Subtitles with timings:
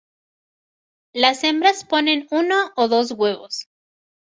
[1.13, 3.69] Las hembras ponen uno o dos huevos.